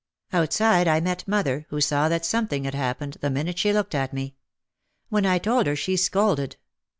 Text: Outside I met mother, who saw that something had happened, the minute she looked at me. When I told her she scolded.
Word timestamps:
Outside 0.33 0.87
I 0.87 0.99
met 0.99 1.27
mother, 1.27 1.67
who 1.69 1.79
saw 1.79 2.09
that 2.09 2.25
something 2.25 2.63
had 2.63 2.73
happened, 2.73 3.17
the 3.21 3.29
minute 3.29 3.59
she 3.59 3.71
looked 3.71 3.93
at 3.93 4.13
me. 4.13 4.35
When 5.09 5.27
I 5.27 5.37
told 5.37 5.67
her 5.67 5.75
she 5.75 5.95
scolded. 5.95 6.55